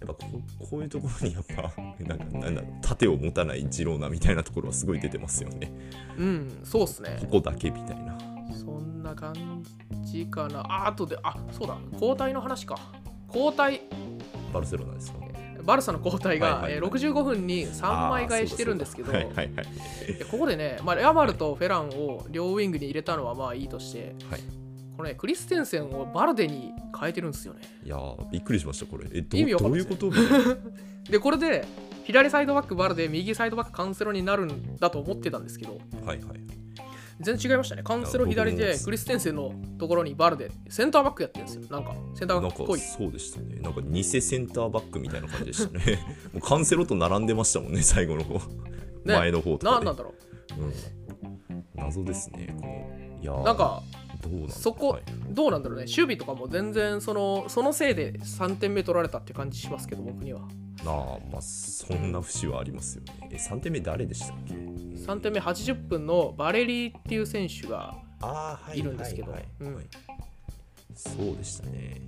[0.02, 1.72] やっぱこうこういうところにやっぱ
[2.04, 5.72] なんかなんだ盾を持たないジローナみたいなところはすごい出てますよね。
[6.18, 7.18] うんそうっすね。
[7.22, 8.18] ここだけみたいな。
[8.54, 9.64] そんな感
[10.04, 10.62] じかな。
[10.62, 11.78] ああとであそうだ。
[11.94, 12.78] 交代の話か。
[13.28, 13.82] 交代。
[14.54, 15.20] バルセロナですか？
[15.64, 16.74] バルサの交代が、はいはいはい。
[16.78, 19.56] えー65分に3枚替えしてるんですけど、あーそうだそう。
[19.56, 19.68] だは
[20.10, 24.00] いでここでね、まあ、レアマルとフェランを両ウィングに入れたのはまあいいとして。
[24.00, 24.42] はい、はい、
[25.02, 27.62] このねクリステンセンをバルデに変えてるんですよね。
[27.84, 29.08] いやーびっくりしましたこれ。
[29.12, 29.82] えど意味わかどうんない。
[29.82, 30.56] いうですこ
[31.06, 31.12] と？
[31.12, 31.66] でこれで
[32.04, 35.80] 左サイドバックバルデ右サイドバックカンセロになるんだと思ってたんですけど。
[36.06, 36.42] はいはい
[37.20, 37.84] 全然違いましたね。
[37.84, 41.62] カンセロ左でクリステンセンのところにバルデセンターバックやってるんですよ。
[41.70, 42.80] なんかセンターなんかバックっぽい。
[42.80, 43.60] そうでしたね。
[43.60, 46.00] なんか偽センターバックみたいな感じでしたね。
[46.34, 48.40] もうカンセロと並んでましたもんね最後の方、
[49.06, 49.76] 前の方とかで。
[49.76, 50.14] なんなんだろ
[50.58, 50.66] う。
[50.66, 53.18] ん、謎ですねこの。
[53.22, 53.42] いやー。
[53.42, 53.84] うなんか
[54.50, 55.04] そこはい。
[55.30, 55.86] どうなんだろうね。
[55.86, 60.42] 守備とかも全然そのそのせいで3点目取られたって感じしますけど僕には。
[60.84, 63.30] なあまあそんな節はありますよね。
[63.32, 67.96] え3点目誰でしたっけ？3点目80分のバレリーっていう選手が
[68.74, 69.34] いいるんですけど。
[70.96, 72.02] そうでしたね。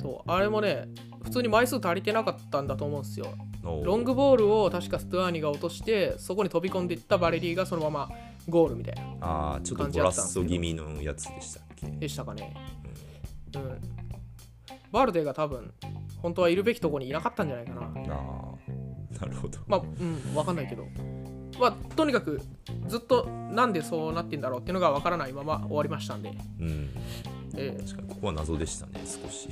[0.00, 0.88] そうあれもね
[1.24, 3.26] 普通に枚数足りてなかったんだと思うんですよ。
[3.62, 8.08] ロングボールを確かストゥアーニが落としてそこに飛び込んでいったバレリーがそのまま
[8.48, 9.26] ゴールみたいな。
[9.26, 11.86] ああちょっとゴラッソ気味のやつでしたっけ？
[11.86, 12.54] でしたかね。
[13.54, 13.80] うん。
[14.90, 15.72] バルデが多分
[16.18, 17.82] 本当はいるべきとこにいなかったんじゃないかな。
[17.82, 19.58] ああなるほど。
[19.66, 20.86] まあうん分かんないけど。
[21.60, 22.40] まあとにかく
[22.86, 26.30] ずっとなんでそうなってんだろうっていうのが分からないまま終わりましたんで、
[26.60, 26.90] うん。
[27.56, 27.84] えー。
[27.84, 29.48] 確かにここは謎でしたね少し。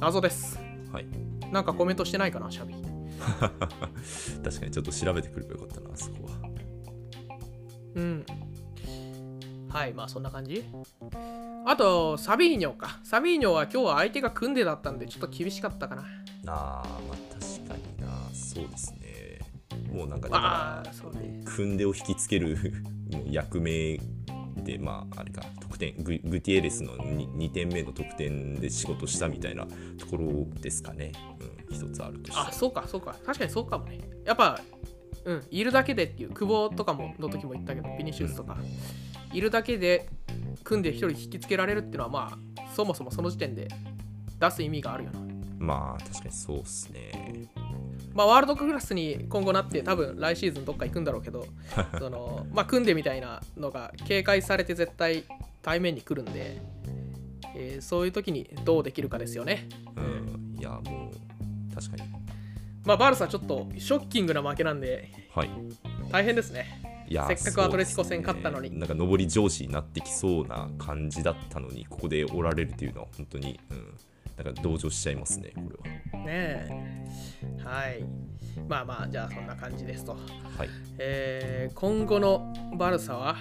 [0.00, 0.58] 謎です。
[0.92, 1.06] はい。
[1.52, 2.74] なんかコメントしてないかなシャビ。
[4.44, 6.48] 確かにちょっと調べてくればよかったなそこは
[7.94, 8.26] うん。
[9.68, 10.64] はいまあそんな感じ。
[11.66, 13.00] あとサビーニョか。
[13.04, 16.02] サビーニョは今日は相手が組んでだったんでちょっと厳しかったかな。
[16.46, 18.08] あーまあ確かにな。
[18.32, 19.40] そうですね。
[19.92, 20.40] もうなんかだあ
[20.82, 21.42] かあそうね。
[21.44, 22.56] ら組んでを引きつける
[23.12, 23.98] もう役名
[24.64, 25.42] でまああれか。
[25.60, 25.94] 得点。
[26.02, 29.66] ググティエレスの 2, 2点目の得点で仕事したみたいな
[29.98, 31.12] ところですかね、
[31.68, 33.14] うん、一つあるとしたらあそうかそうか。
[33.24, 34.00] 確かにそうかもね。
[34.24, 34.58] やっぱ
[35.28, 35.42] うん。
[35.50, 38.56] いるだけでっていう久保とかもの時も言ったけどビニシウスとか、
[39.32, 40.08] いるだけで
[40.64, 43.68] 組んで一人引きつけられるっていうのはまあそもそもその時点で
[44.40, 45.20] 出す意味があるよな。
[45.58, 47.46] まあ確かにそうっすね。
[48.14, 51.46] まあワールドクラスに今後なって多分来シーズンどっか行くんだろうけど
[52.00, 55.24] そのまあ組んでみたいなのが警戒されて絶対
[55.60, 56.62] 対面に来るんで、
[57.54, 59.68] えーそういう時にどうできるかですよね。
[59.94, 60.58] うん。
[60.58, 62.27] いやもう確かに
[62.84, 65.50] まあバルサちょっとショッキングな負けなんではい。
[66.10, 66.82] 大変ですね。
[67.08, 68.70] いやせっかくアトレティコ戦勝ったのに。
[68.70, 68.78] ね。
[68.78, 73.94] なんか上り上司になってきそうな感じだったのにここでおられるというのは本当に、うん、
[74.44, 76.24] なんか同情しちゃいますねこれは。
[76.24, 76.68] ねえ。
[77.64, 78.04] はい。
[78.68, 80.18] まあまあじゃあそんな感じですと、は
[80.64, 80.68] い。
[80.98, 83.36] えー今後のバルサは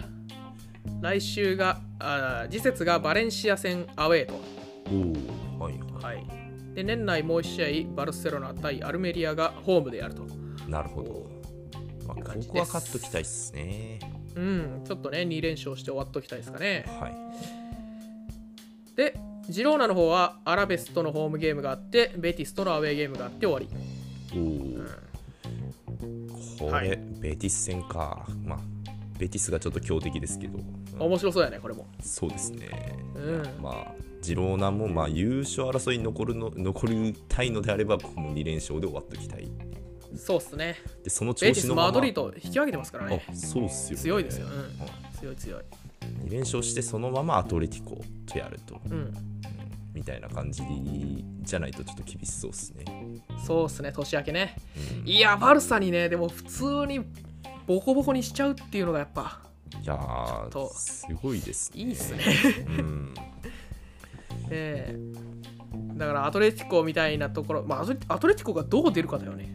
[1.02, 4.34] 来週があー次節がバレンシア戦アウェーと。
[4.92, 5.47] おお
[6.78, 10.28] で年内もう1試合バルセロナ対アルメリアがホームでやると。
[10.68, 11.28] いなるほど、
[12.08, 13.98] まあ、ここは勝っときたいっすね。
[14.36, 16.86] うんちょっとね2連勝して終わっときたいですかね。
[17.00, 17.16] はい。
[18.96, 19.18] で
[19.50, 23.68] ジローナの方はアラベスとのホームゲームがあってベティスとのアウェーゲームがあって終わり。
[24.38, 24.40] お
[26.56, 26.90] お、これ、はい。
[27.20, 28.28] ベティス戦か。
[28.46, 28.60] まあ
[29.18, 31.88] ベティスがちょっと強敵ですけど、うん面白そうやねこれも。
[32.02, 32.70] そうですね、
[33.16, 33.62] うん。
[33.62, 39.50] まあジローナもまあ優勝争いに残るの残りたいのであればこの2連勝で終わっときたい。
[40.16, 40.78] そうっすね。
[41.04, 43.26] でその調ベティス子のままマドリード引き分けてますからね。
[43.30, 45.62] あそうっすよ、ね、強いですよ、うん、強い強い。
[46.26, 49.14] 2連勝してそのままアトレティコとやると、うん。
[49.94, 50.64] みたいな感じ
[51.42, 52.86] じゃないとちょっと厳しそうですね、
[53.46, 53.92] そうっすね。
[53.92, 54.56] 年明けね。
[55.02, 55.08] うん。
[55.08, 57.02] いやバルサにねでも普通に
[57.66, 59.42] ボコボコにしちゃうっていうのがやっぱ
[59.84, 60.72] いやーと。
[60.74, 61.82] すごいですね。
[61.82, 62.24] いいっすね。
[62.68, 63.14] うん。
[64.50, 65.98] ええ。
[65.98, 69.50] だからアトレティコみたいなところ、まあ、アトレティコがどう出るかだよね。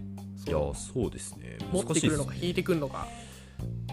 [0.47, 1.59] いやーそうですね。
[1.73, 3.07] 持ってくるのか引いてくるのか。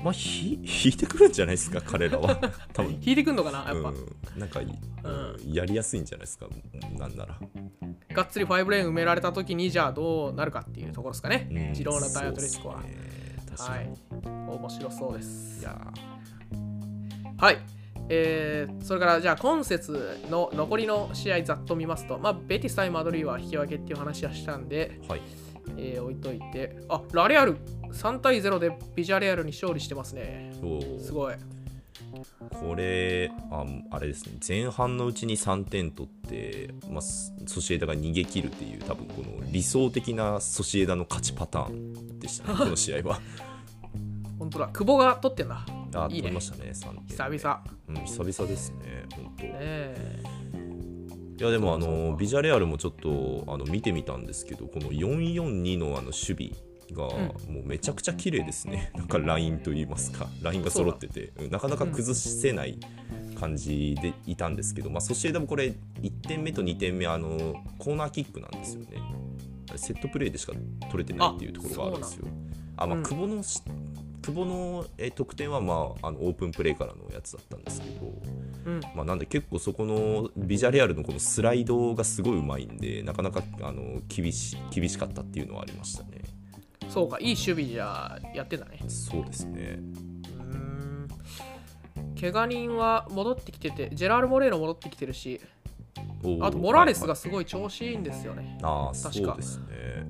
[0.04, 2.36] まあひ 引いてくるんじゃないですか彼らは。
[2.74, 2.94] 多分。
[3.02, 6.48] 引いてくるのかなやっぱ、うん、なんかい、うんやりやすいんじゃないですか
[6.98, 7.36] なんなら。
[7.36, 7.40] か
[8.14, 11.74] がっつり5レーン埋められた時にじゃあどうなるかっていうところですかね、うん。
[11.74, 13.10] ジローナ対アトレティコは、ね。
[13.58, 14.58] はに、い。
[14.58, 15.60] 面白そうです。
[15.60, 15.94] い、や
[17.40, 17.58] はい。
[18.10, 25.22] えーそれからじゃあ今節の残りの試合ざっと見ますと、まあ、ベティス対マドリーは引き分けっていう話はしたんで、ーはい。
[25.78, 27.58] えー置いといてあラレアル
[27.92, 30.52] 3対0でビジャレアルに勝利してますね。
[31.02, 31.36] すごい。
[32.52, 34.34] これああれですね。
[34.46, 42.58] 前半のうちに3点取って、まあ、ソソシエダが逃げ切るっていう多分この理想的なソシエダの勝ちパターンでしたね。
[42.60, 43.22] この試合は
[44.40, 44.68] 本当だ。
[44.68, 45.66] 久保が取ってんだ。
[45.94, 46.22] あいいね。
[46.22, 47.64] 取りましたね3点久々。
[47.90, 50.24] うん、久々ですね本当、ねえ。
[51.40, 57.04] いやでもあのビジャレアルもちょっとあの見てみたんですけどこの442のあの守備が
[57.50, 60.28] もうめちゃくちゃ綺麗ですね、 なんかラインといいますか。
[60.42, 61.32] ラインが揃ってて。
[61.40, 62.78] うんなかなか崩せない
[63.40, 68.88] 感じでいたんですけど、まあ、ソシエダもこれ1点目と2点目あのコーナーキックなんですよね。
[69.76, 70.54] セットプレーでしか
[70.92, 72.28] 取れてないっていうところがあるんですよ。
[72.76, 73.04] あまあうん。
[73.04, 73.62] 久保のし、
[74.30, 78.14] 久保のえ得点は、まあ、あのオープンプレーからのやつだったんですけど、
[78.66, 78.80] うん。
[78.96, 86.22] まあ、なんで結構そこのビジャレアルのこのスライドがすごいうまいんでなかなかあの厳し厳しかったっていうのはありましたね。
[86.90, 88.80] そうかいい守備じゃやってんだね。
[88.88, 89.80] そうですね。
[90.38, 91.08] うーん。
[92.20, 95.42] 怪我人は戻ってきててジェラール・モレーノ戻ってきてるし
[96.42, 99.12] あとモラレスがすごい調子いいんですよね、ああ確か。
[99.12, 99.66] そうですね。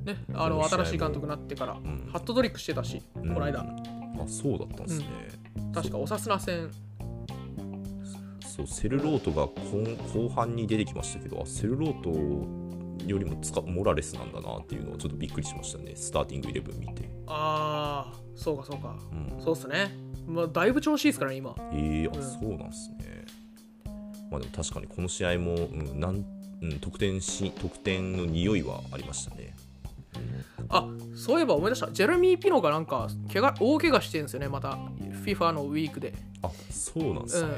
[0.06, 2.10] ねあの新しい監督になってから、ん。
[2.12, 3.34] ハットトリックしてたし、うん。
[3.34, 3.60] この間。
[3.62, 5.06] あそうだったんですね、
[5.74, 6.70] 確かオサスナ戦。
[8.42, 12.10] そうセルロートが後後半に出てきましたけどあセルロート
[13.08, 15.96] よりも使モラレスなんだなっていうのはちょっとびっくりしましたね。
[15.96, 18.98] スターティングイレブン見て、ああそうかそうか。
[19.12, 19.92] うん、そうっすね、
[20.28, 21.56] まあ、だいぶ調子いいですからね今。
[21.74, 22.24] えー、あうん。
[22.24, 23.19] そうなんですね。
[24.32, 25.60] まあでも確かにこの試合も、う
[25.96, 26.26] んなん
[26.62, 29.56] うん、得点し得点の匂いはありましたね。
[30.70, 31.92] あそういえば思い出した。
[31.92, 34.78] ジェレミー・ピノがなんか怪我大怪我してるんですよねまた。
[35.26, 37.50] FIFA のウィークで、あそうなんですね。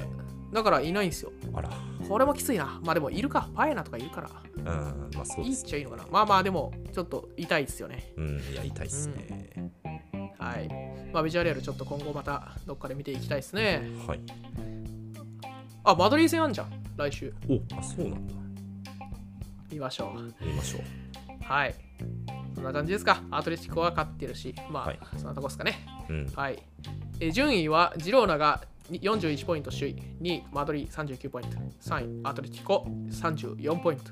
[0.48, 1.32] うん、だからいないんですよ。
[1.54, 1.70] あら、
[2.08, 2.80] これもきついな。
[2.84, 3.50] まあでもいるか。
[3.56, 4.30] パエナとかいるから。
[4.56, 5.70] うん、まあそういいっですね。
[5.70, 6.06] ちゃいいのかな。
[6.12, 8.14] まあまあでもちょっと痛いですよね。
[8.18, 9.72] うん、やりたいですね。
[10.38, 10.70] はい。
[11.14, 13.84] まあビジュアルちょっと今後またどっかで見ていきたいですね。
[14.08, 14.20] はい。
[15.84, 16.72] あマドリー戦あんじゃん。
[16.98, 17.34] 来週。
[17.50, 18.34] おあそうなんだ。
[19.72, 20.46] 見ましょう。
[20.46, 20.82] 見ましょう。
[21.44, 21.76] はい。
[22.54, 23.22] そんな感じですか。
[23.32, 24.54] アトレティコは勝ってるし。
[24.70, 25.00] まあ、はい。
[25.18, 25.80] そんなとこですかね。
[26.10, 26.32] うん。
[26.36, 26.62] はい。
[27.20, 34.12] えー順位はジローナが41ポイント首位、2位マドリー39ポイント、3位アトレティコ34ポイント、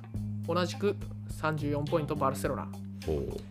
[0.54, 0.96] 同じく
[1.42, 2.68] 34ポイントバルセロナ。
[3.08, 3.42] おー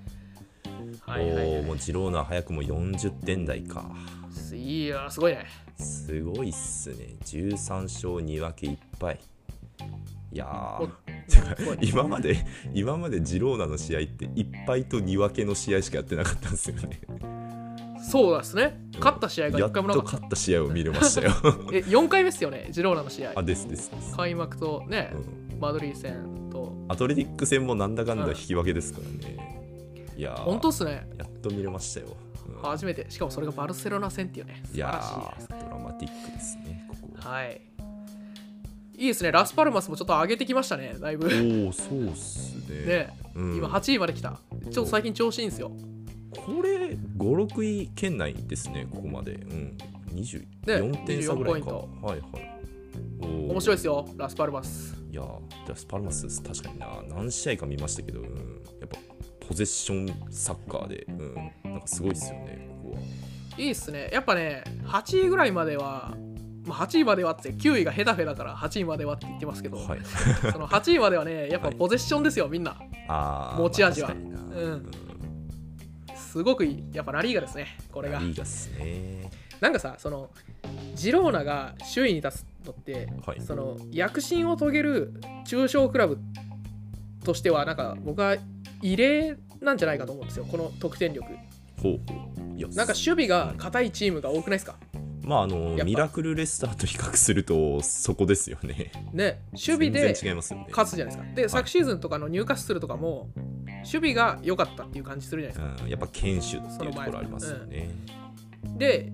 [1.03, 3.85] はいもうジローナ早くも40点台か。
[4.57, 5.47] いや、すごいね。
[5.77, 7.17] すごいっすね。
[7.25, 9.21] 13勝2分け1敗。
[10.31, 10.79] いや
[11.81, 12.37] 今まで
[12.75, 17.01] 今までジローナの試合って1敗と2分けの試合しかやってなかったんですよね。
[18.11, 18.79] そうですね。
[18.99, 20.13] 勝った試合が1やっと回もなかった。
[20.13, 21.33] 勝った試合を見れましたよ。
[21.73, 23.43] え、4回目っすよね、ジローナの試合あ。
[23.43, 26.73] ですですです、開幕とね、うんマドリー戦と。
[26.89, 29.37] アトレティック戦もなんだかんだ引き分けですからね。
[30.17, 31.09] いやー本当っすね。
[31.19, 32.17] やっと見れましたよ。
[32.49, 33.07] うん初めて。
[33.09, 34.63] しかもそれがバルセロナ戦っていうね。
[34.65, 35.01] 素いや。
[35.49, 37.31] ードラマティックですね、ここは。
[37.31, 37.61] はい。
[38.97, 39.31] いいですね。
[39.31, 41.27] ラスパルマスもちょっと上げてきましたね、だいぶ。
[41.27, 42.87] おお、そうっすね。
[42.87, 44.41] ね、うん今8位まで来た。
[44.65, 45.71] ちょっと最近調子いいんですよ。
[46.37, 49.35] これ、5、6位圏内ですね、ここまで。
[49.35, 49.79] うん。
[50.15, 51.71] 24点差ぐらいか。
[51.71, 52.59] 24はいはい。
[53.21, 54.97] 面白いですよ、ラスパルマス。
[55.11, 58.27] いやー、ラスパルマス、確かにな、何試合か見ましたけど、うん、
[58.81, 58.99] やっぱ
[59.41, 61.35] ポゼッションサッカーで、うん、
[61.73, 63.01] なんかすごいですよね、ここは。
[63.57, 64.11] いいっすね。
[64.13, 66.15] やっぱね、8位ぐらいまでは、
[66.65, 70.01] まあ、8位まではって9位がヘタフェだから8位まではって言ってますけど、はい。
[70.53, 72.77] その8位まではね、やっぱポゼッションですよ、みんな。
[73.57, 74.91] 持ち味はまあうん
[76.15, 76.85] すごくいい。
[76.93, 78.19] やっぱラリーガですね、これが。
[78.19, 79.31] ラリーガっすね。
[79.61, 80.31] なんかさ、その、
[80.95, 86.19] ジローナが首位に立つのって、はいその躍進を遂げる中小クラブ
[87.25, 88.37] としては、なんか僕は
[88.83, 91.27] 異例なんじゃないかと思うんですよ、この得点力。
[91.83, 91.93] ほう。
[92.57, 94.75] いやなんか守備が硬いチームが多くないですか？
[95.23, 98.91] まああのぱミラクルレスターと比較するとそこですよね。
[99.13, 100.67] ね、守備で全然違いますよね。
[100.71, 101.35] 勝つじゃないですか。
[101.35, 103.29] で、昨シーズンとかのニューカッスルとかも、
[103.67, 105.85] 守備が良かったっていう感じするじゃないですか。
[105.85, 107.91] うん、やっぱ堅守っていうところありますよね。
[108.77, 109.13] で、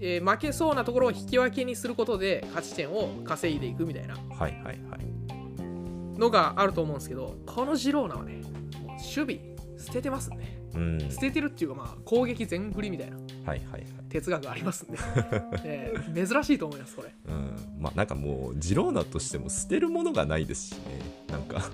[0.00, 6.18] えー負けそうなところを引き分けにすることで勝ち点を稼いでいくみたいなはいはいはい。
[6.18, 8.42] のがあると思うんですけど、このジローナはね、
[9.04, 10.58] 守備捨ててますね。
[10.74, 13.16] うん、捨ててるっていうか、まあ、攻撃全振りみたいな。
[13.16, 13.82] はいはいはい。
[14.08, 14.98] 哲学がありますんで、
[15.64, 17.14] えー珍しいと思いますこれ。
[17.26, 17.56] うん。
[17.78, 20.78] まあなんかもうジローナとしても捨てるものがないですしね。
[21.28, 21.68] なんかもう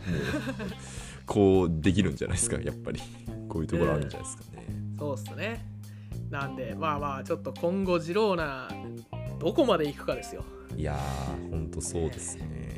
[1.26, 3.00] こうできるんじゃないですかやっぱり。
[3.48, 4.66] こういうところあるんじゃないですかね、
[4.98, 5.66] そうっすね。
[6.30, 8.68] なんでまあまあちょっと今後ジローナ
[9.40, 10.44] どこまで行くかですよ。
[10.76, 12.44] いやーほんとそうですね。
[12.44, 12.69] まあ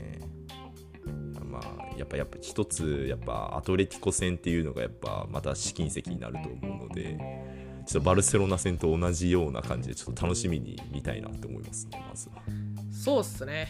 [1.97, 7.19] やっぱやっぱ一つやっぱアトレティコ戦っていうのがやっぱまた試金石になると思うので
[7.87, 12.37] ちょっとバルセロナ戦と同じような感じでちょっと楽しみに見たいなって思いますねまずは。
[12.93, 13.69] そうっすね。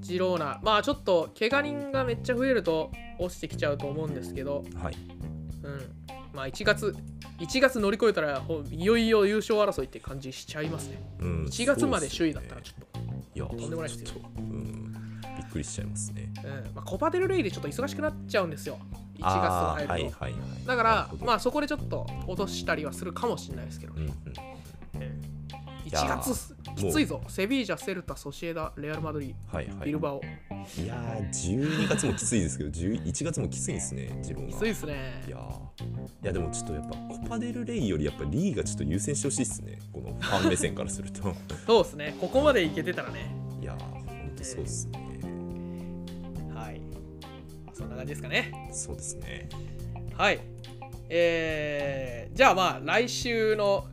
[0.00, 0.60] ジローナ。
[0.62, 4.64] まあちょっと怪我人がめっちゃ増えると落ちてきちゃうと思うんですけど。
[4.76, 4.96] はい。
[5.62, 5.80] うん。
[6.34, 6.94] まあ1月
[7.38, 11.02] 1月乗り越えたらほいよいよ優勝争いって感じしちゃいますね。
[11.20, 12.98] うん1月まで首位だったらちょっと、
[13.34, 14.20] いやとんでもないですよ
[15.54, 16.30] くりしちゃいますね。
[16.44, 16.74] うん。
[16.74, 18.78] まあ、コパデルレイでちょっと忙しくなっちゃうんですよ。
[19.18, 20.66] 1月があ入ると、ーはいはいはい。
[20.66, 24.14] だからまあそこでちょっと落としたりはするかもしれないですけどね、うんうん
[25.94, 27.20] や1ー月きついぞ。
[27.28, 29.86] セビージャセルタソシエダレアル・マドリはいはい。
[29.86, 30.20] ビルバオ。
[30.78, 34.50] いやー12月もきついですけど11月もきついんですね自分は。
[34.50, 35.22] きついですね。
[35.26, 35.40] いやー。
[35.42, 39.78] いやでもちょっとやっぱコパデルレイよりやっぱリーがちょっと優先してほしいですね。
[39.92, 41.34] このファン目線からすると。
[41.66, 42.16] そうですね。
[42.20, 43.34] ここまでいけてたらね。
[43.60, 44.98] いやーほんとそうっすね。
[44.98, 45.13] はい
[47.74, 48.70] そんな感じですかね。
[48.72, 49.48] そうですね。
[50.16, 50.40] はい。
[51.08, 53.86] えー、じゃあまあ来週の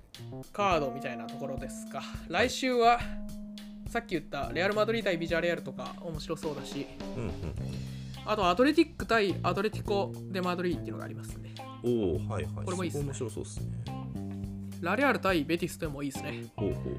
[0.54, 2.02] カードみたいなところですか。
[2.30, 3.00] 来週は
[3.90, 6.88] さっき言ったレアル・マドリー対ビジャレアルとか面白そうだし。
[7.18, 7.32] うんうん。
[8.26, 11.56] あとアトレティック対アトレティコ・デ・マドリーっていうのがありますね。
[11.84, 12.66] おおはいはい。
[12.66, 13.06] これもいいっすね。
[13.06, 13.66] 面白そうっすね。
[14.82, 16.46] ラレアル対ベティスでもいいですね。
[16.56, 16.96] ほうほうほう。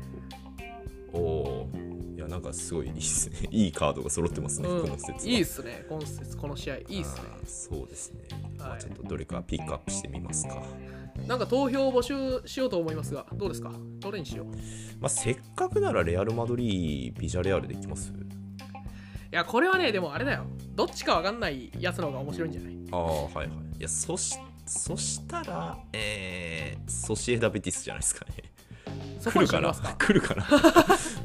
[1.15, 1.92] おおい
[2.23, 3.49] やなんかすごいいいっすね。
[3.51, 4.83] いいカードが揃ってますね、うん。
[4.83, 5.85] この説いいっすね。
[5.89, 7.23] 今節この試合いいっすね。
[7.47, 8.21] そうですね、
[8.59, 10.63] まあ、はいちょっとどれかピックアップしてみますか、
[11.27, 13.73] なんか投票を募集しようと思いますがどうですか？
[14.01, 14.47] どれにしよう？
[15.01, 18.13] まあ、せっかくならレアル・マドリービジャレアルでいきます？
[18.13, 20.45] いやこれはねでもあれだよ。
[20.75, 22.75] どっちかわかんないやつの方が面白いんじゃない？
[22.93, 23.49] ああはいはい。
[23.79, 28.33] いやそしそしたらえー、ソシエダ・ベティスじゃないですかね。
[29.25, 29.73] 来るかな？
[29.73, 30.45] 来るかな？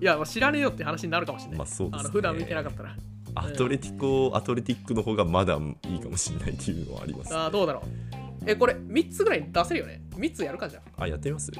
[0.00, 2.04] いやまあ知らねえよって話になるかもしれない、まあそうですね。
[2.04, 2.96] の普段見てなかったら。
[3.36, 8.14] アトレティコアトレティックの方がまだいいかもしれないっていうのはあります、ね、あーどうだろう。
[8.46, 10.02] えこれ3つぐらい出せるよね。
[10.10, 11.02] 3つやるかじゃあ。
[11.02, 11.50] あやってみます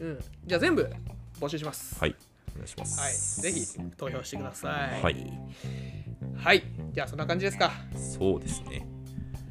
[0.00, 0.18] うん。
[0.46, 0.90] じゃあ全部
[1.40, 1.98] 募集します。
[2.00, 2.16] はい。
[2.54, 3.00] お願いします。
[3.00, 3.66] はい、ぜひ
[3.96, 4.68] 投票してくださ
[4.98, 5.02] い。
[5.02, 5.16] はい。
[6.36, 6.62] はい、
[6.92, 7.72] じゃあそんな感じですか。
[7.94, 8.86] そうですね。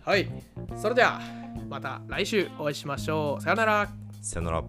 [0.04, 0.28] はい、
[0.76, 1.22] それでは
[1.70, 3.44] また来週お会いしましょう。
[3.44, 3.90] さよなら。
[4.22, 4.64] さよなら